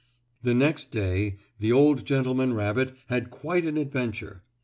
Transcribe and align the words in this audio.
The 0.41 0.55
next 0.55 0.89
day 0.91 1.35
the 1.59 1.71
old 1.71 2.05
gentleman 2.05 2.55
rabbit 2.55 2.95
had 3.05 3.29
quite 3.29 3.65
an 3.65 3.77
adventure. 3.77 4.41